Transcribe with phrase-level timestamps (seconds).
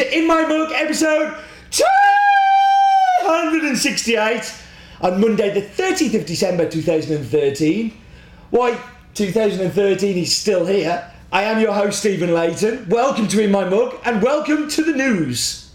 [0.00, 1.36] In my Mug, episode
[1.70, 4.54] 268
[5.02, 7.92] on Monday, the 30th of December 2013.
[8.48, 8.80] Why,
[9.12, 11.12] 2013 is still here.
[11.30, 12.88] I am your host, Stephen Leighton.
[12.88, 15.70] Welcome to In My Mug and welcome to the news.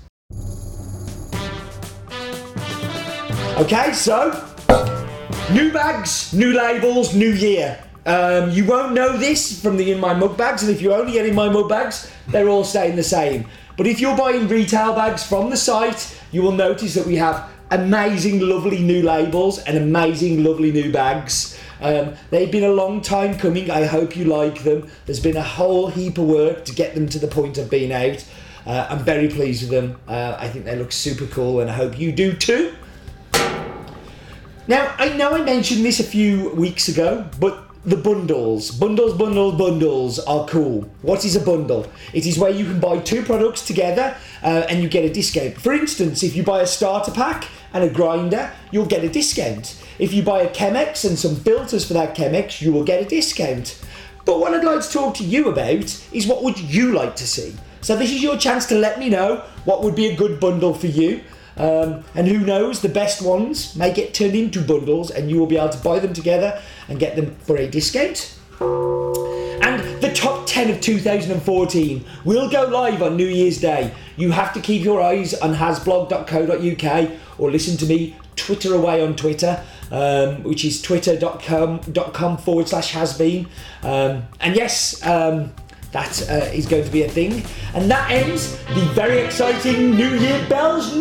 [3.57, 4.31] Okay, so
[5.53, 7.84] new bags, new labels, new year.
[8.05, 11.13] Um, you won't know this from the In My Mug bags, and if you only
[11.13, 13.47] get In My Mug bags, they're all staying the same.
[13.77, 17.49] But if you're buying retail bags from the site, you will notice that we have
[17.71, 21.59] amazing, lovely new labels and amazing, lovely new bags.
[21.81, 23.71] Um, they've been a long time coming.
[23.71, 24.87] I hope you like them.
[25.05, 27.91] There's been a whole heap of work to get them to the point of being
[27.91, 28.23] out.
[28.65, 29.99] Uh, I'm very pleased with them.
[30.07, 32.75] Uh, I think they look super cool, and I hope you do too.
[34.67, 39.55] Now, I know I mentioned this a few weeks ago, but the bundles, bundles, bundles,
[39.59, 40.89] bundles are cool.
[41.03, 41.85] What is a bundle?
[42.13, 45.61] It is where you can buy two products together uh, and you get a discount.
[45.61, 49.79] For instance, if you buy a starter pack and a grinder, you'll get a discount.
[49.99, 53.05] If you buy a Chemex and some filters for that Chemex, you will get a
[53.05, 53.79] discount.
[54.25, 57.27] But what I'd like to talk to you about is what would you like to
[57.27, 57.55] see?
[57.81, 60.73] So this is your chance to let me know what would be a good bundle
[60.73, 61.21] for you.
[61.57, 65.47] Um, and who knows, the best ones may get turned into bundles and you will
[65.47, 68.37] be able to buy them together and get them for a discount.
[68.59, 73.93] And the top 10 of 2014 will go live on New Year's Day.
[74.17, 79.15] You have to keep your eyes on hasblog.co.uk or listen to me Twitter away on
[79.15, 83.47] Twitter, um, which is twitter.com.com forward slash hasbean.
[83.81, 85.53] Um, and yes, um,
[85.91, 87.43] that uh, is going to be a thing.
[87.73, 90.93] And that ends the very exciting New Year Bells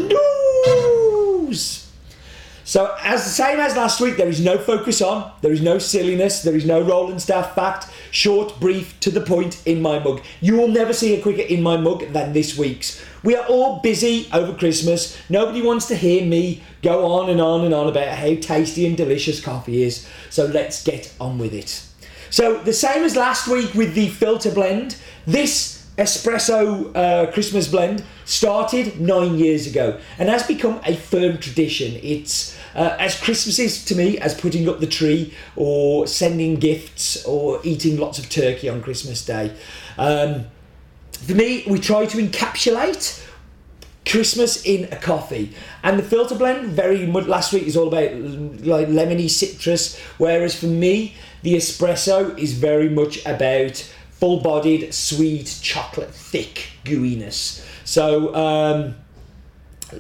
[2.67, 5.79] So, as the same as last week, there is no focus on, there is no
[5.79, 7.89] silliness, there is no rolling staff fact.
[8.11, 10.23] Short, brief, to the point in my mug.
[10.41, 13.05] You will never see a quicker in my mug than this week's.
[13.23, 15.19] We are all busy over Christmas.
[15.29, 18.97] Nobody wants to hear me go on and on and on about how tasty and
[18.97, 20.09] delicious coffee is.
[20.31, 21.83] So, let's get on with it.
[22.31, 28.03] So, the same as last week with the filter blend, this espresso uh, Christmas blend
[28.25, 31.99] started nine years ago and has become a firm tradition.
[32.03, 37.25] It's uh, as Christmas is to me as putting up the tree or sending gifts
[37.25, 39.55] or eating lots of turkey on Christmas Day.
[39.97, 40.47] Um,
[41.13, 43.25] for me, we try to encapsulate
[44.07, 45.55] Christmas in a coffee.
[45.83, 48.13] And the filter blend, very much last week is all about
[48.67, 53.89] like lemony citrus, whereas for me, the espresso is very much about
[54.25, 57.63] full bodied, sweet, chocolate, thick gooiness.
[57.85, 58.95] So, um,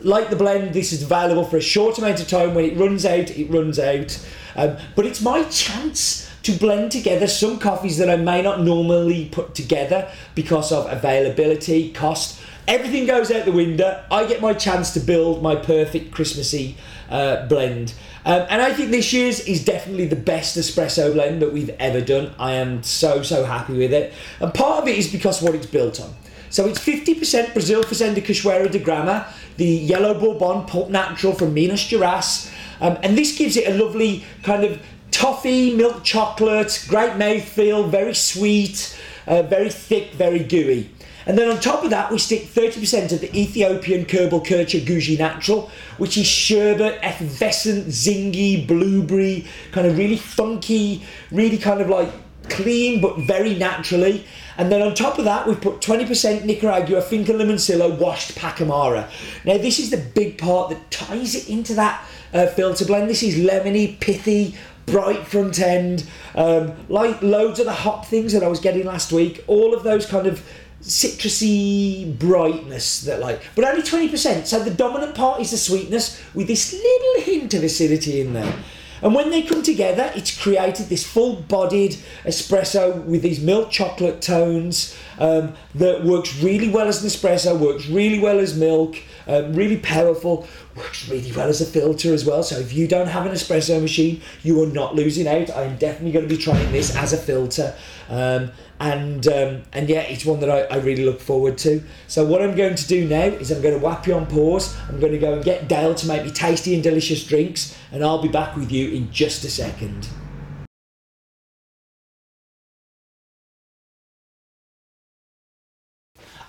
[0.00, 2.54] like the blend, this is available for a short amount of time.
[2.54, 4.18] When it runs out, it runs out.
[4.56, 9.26] Um, but it's my chance to blend together some coffees that I may not normally
[9.26, 12.40] put together because of availability, cost.
[12.66, 14.02] Everything goes out the window.
[14.10, 16.76] I get my chance to build my perfect Christmassy
[17.10, 17.94] uh, blend.
[18.24, 22.00] Um, and I think this year's is definitely the best espresso blend that we've ever
[22.00, 22.34] done.
[22.38, 24.14] I am so, so happy with it.
[24.40, 26.14] And part of it is because of what it's built on.
[26.48, 29.26] So it's 50% Brazil Fazenda Cachoeira de Grama,
[29.56, 32.50] the yellow Bourbon Pulp Natural from Minas Gerais.
[32.80, 34.80] Um, and this gives it a lovely kind of
[35.10, 40.90] toffee, milk chocolate, great mouthfeel, very sweet, uh, very thick, very gooey.
[41.26, 45.18] And then on top of that, we stick 30% of the Ethiopian Kerbal Kircher Guji
[45.18, 52.10] Natural, which is sherbet, effervescent, zingy, blueberry, kind of really funky, really kind of like
[52.48, 54.24] clean but very naturally.
[54.56, 59.10] And then on top of that, we've put 20% Nicaragua Finca Limoncillo washed Pacamara.
[59.44, 63.10] Now, this is the big part that ties it into that uh, filter blend.
[63.10, 64.54] This is lemony, pithy,
[64.86, 69.12] bright front end, um, like loads of the hop things that I was getting last
[69.12, 69.42] week.
[69.46, 70.46] All of those kind of
[70.84, 76.46] citrusy brightness that like but only 20% so the dominant part is the sweetness with
[76.46, 78.54] this little hint of acidity in there.
[79.02, 84.94] And when they come together it's created this full-bodied espresso with these milk chocolate tones
[85.18, 88.96] um, that works really well as an espresso works really well as milk
[89.26, 93.08] um, really powerful works really well as a filter as well so if you don't
[93.08, 96.70] have an espresso machine you are not losing out i'm definitely going to be trying
[96.72, 97.74] this as a filter
[98.08, 98.50] um,
[98.80, 101.82] and um, and yeah, it's one that I, I really look forward to.
[102.08, 104.76] So what I'm going to do now is I'm going to whap you on pause.
[104.88, 108.04] I'm going to go and get Dale to make me tasty and delicious drinks, and
[108.04, 110.08] I'll be back with you in just a second.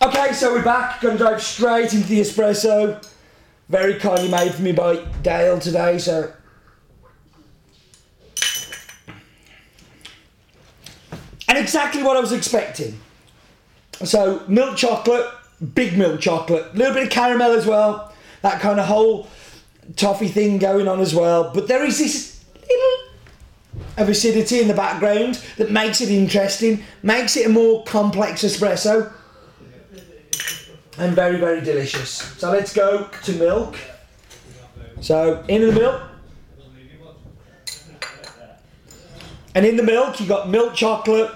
[0.01, 1.01] Okay, so we're back.
[1.01, 3.04] Going to dive straight into the espresso.
[3.69, 5.97] Very kindly made for me by Dale today.
[5.97, 6.31] So
[11.47, 13.00] and exactly what I was expecting.
[14.03, 15.25] So milk chocolate,
[15.73, 18.13] big milk chocolate, a little bit of caramel as well.
[18.41, 19.27] That kind of whole
[19.95, 21.51] toffee thing going on as well.
[21.53, 23.13] But there is this little
[23.97, 29.12] of acidity in the background that makes it interesting, makes it a more complex espresso,
[30.97, 32.09] and very, very delicious.
[32.09, 33.77] So let's go to milk.
[35.01, 36.01] So into the milk.
[39.53, 41.31] And in the milk, you've got milk chocolate.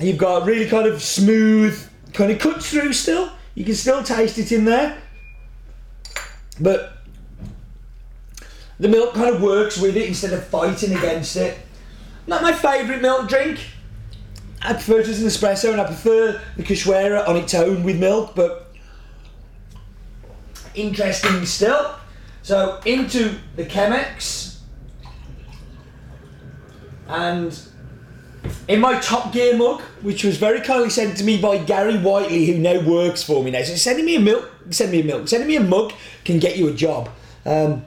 [0.00, 1.80] You've got really kind of smooth,
[2.12, 3.30] kind of cuts through still.
[3.54, 4.98] You can still taste it in there.
[6.60, 6.98] But
[8.78, 11.58] the milk kind of works with it instead of fighting against it.
[12.26, 13.60] Not my favourite milk drink.
[14.60, 18.00] I prefer it as an espresso and I prefer the Cachoeira on its own with
[18.00, 18.65] milk, but
[20.76, 21.94] interesting still.
[22.42, 24.58] So into the Chemex
[27.08, 27.58] and
[28.68, 32.46] in my Top Gear mug, which was very kindly sent to me by Gary Whiteley,
[32.46, 33.62] who now works for me now.
[33.62, 35.92] So sending me a milk, send me a milk, sending me a mug
[36.24, 37.08] can get you a job.
[37.44, 37.84] Um,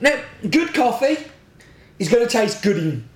[0.00, 1.18] now, good coffee
[1.98, 3.08] is going to taste good in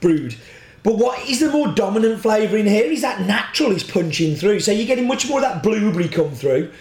[0.00, 0.36] brewed.
[0.82, 4.60] But what is the more dominant flavour in here is that natural is punching through.
[4.60, 6.72] So you're getting much more of that blueberry come through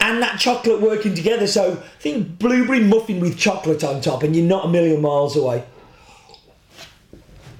[0.00, 1.46] and that chocolate working together.
[1.46, 5.36] So I think blueberry muffin with chocolate on top and you're not a million miles
[5.36, 5.64] away.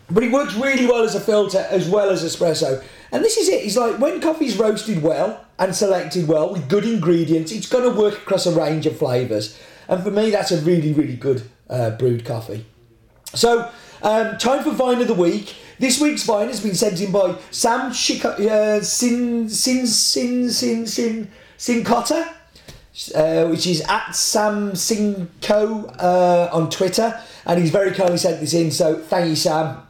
[0.08, 2.84] But it works really well as a filter as well as espresso.
[3.10, 3.64] And this is it.
[3.64, 7.98] It's like when coffee's roasted well and selected well with good ingredients, it's going to
[7.98, 9.58] work across a range of flavours.
[9.88, 12.66] And for me, that's a really, really good uh, brewed coffee.
[13.34, 13.70] So,
[14.02, 15.54] um, time for Vine of the Week.
[15.78, 21.28] This week's Vine has been sent in by Sam Chico- uh, Sin Sin Sin Sin
[21.56, 22.28] Sin Cotter,
[23.14, 28.54] uh, which is at Sam Sinco uh, on Twitter, and he's very kindly sent this
[28.54, 28.70] in.
[28.70, 29.82] So thank you, Sam.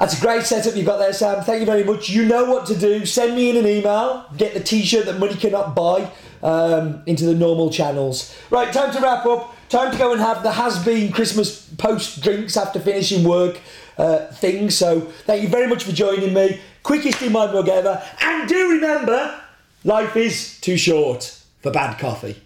[0.00, 1.44] That's a great setup you've got there, Sam.
[1.44, 2.08] Thank you very much.
[2.08, 3.04] You know what to do.
[3.04, 4.24] Send me in an email.
[4.34, 6.10] Get the t-shirt that money cannot buy
[6.42, 8.34] um, into the normal channels.
[8.48, 9.54] Right, time to wrap up.
[9.68, 13.60] Time to go and have the Has Bean Christmas post drinks after finishing work
[13.98, 14.70] uh, thing.
[14.70, 16.58] So thank you very much for joining me.
[16.82, 18.02] Quickest in my mug ever.
[18.22, 19.38] And do remember,
[19.84, 22.40] life is too short for bad coffee.